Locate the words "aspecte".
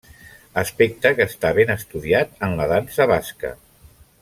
0.61-1.11